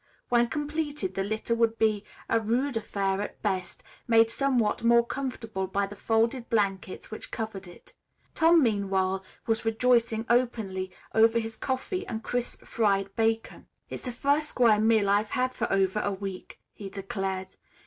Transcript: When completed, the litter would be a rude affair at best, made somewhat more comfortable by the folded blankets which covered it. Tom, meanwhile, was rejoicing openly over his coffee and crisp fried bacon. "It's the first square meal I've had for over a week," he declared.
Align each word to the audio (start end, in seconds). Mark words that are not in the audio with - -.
When 0.29 0.47
completed, 0.47 1.13
the 1.13 1.23
litter 1.23 1.53
would 1.53 1.77
be 1.77 2.03
a 2.27 2.39
rude 2.39 2.75
affair 2.75 3.21
at 3.21 3.39
best, 3.43 3.83
made 4.07 4.31
somewhat 4.31 4.83
more 4.83 5.05
comfortable 5.05 5.67
by 5.67 5.85
the 5.85 5.95
folded 5.95 6.49
blankets 6.49 7.11
which 7.11 7.29
covered 7.29 7.67
it. 7.67 7.93
Tom, 8.33 8.63
meanwhile, 8.63 9.23
was 9.45 9.63
rejoicing 9.63 10.25
openly 10.27 10.89
over 11.13 11.37
his 11.37 11.55
coffee 11.55 12.03
and 12.07 12.23
crisp 12.23 12.63
fried 12.63 13.15
bacon. 13.15 13.67
"It's 13.91 14.05
the 14.05 14.11
first 14.11 14.49
square 14.49 14.79
meal 14.79 15.07
I've 15.07 15.29
had 15.37 15.53
for 15.53 15.71
over 15.71 15.99
a 15.99 16.11
week," 16.11 16.59
he 16.73 16.89
declared. 16.89 17.55